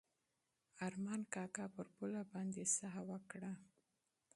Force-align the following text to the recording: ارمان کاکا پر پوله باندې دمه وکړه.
ارمان 0.87 1.21
کاکا 1.33 1.65
پر 1.73 1.85
پوله 1.95 2.21
باندې 2.31 2.61
دمه 2.77 3.01
وکړه. 3.09 3.51